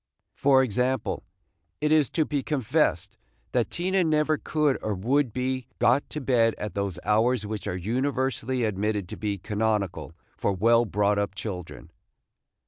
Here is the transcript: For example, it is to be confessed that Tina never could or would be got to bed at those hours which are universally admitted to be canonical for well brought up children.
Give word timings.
For 0.33 0.63
example, 0.63 1.21
it 1.79 1.91
is 1.91 2.09
to 2.09 2.25
be 2.25 2.41
confessed 2.41 3.17
that 3.51 3.69
Tina 3.69 4.03
never 4.03 4.39
could 4.39 4.79
or 4.81 4.95
would 4.95 5.31
be 5.31 5.67
got 5.77 6.09
to 6.09 6.19
bed 6.19 6.55
at 6.57 6.73
those 6.73 6.97
hours 7.03 7.45
which 7.45 7.67
are 7.67 7.77
universally 7.77 8.63
admitted 8.63 9.07
to 9.09 9.15
be 9.17 9.37
canonical 9.37 10.15
for 10.37 10.53
well 10.53 10.85
brought 10.85 11.19
up 11.19 11.35
children. 11.35 11.91